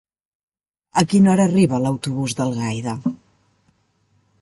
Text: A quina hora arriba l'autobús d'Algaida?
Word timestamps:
A 1.01 1.03
quina 1.11 1.29
hora 1.35 1.47
arriba 1.51 1.83
l'autobús 1.85 2.37
d'Algaida? 2.41 2.99